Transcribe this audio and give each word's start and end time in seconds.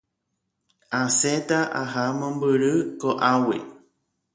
Asẽta 1.01 1.59
aha 1.81 2.03
mombyry 2.17 2.73
ko'águi. 3.01 3.59